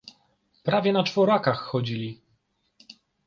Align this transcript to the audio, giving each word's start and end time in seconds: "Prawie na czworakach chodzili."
"Prawie 0.63 0.93
na 0.93 1.03
czworakach 1.03 1.59
chodzili." 1.59 2.21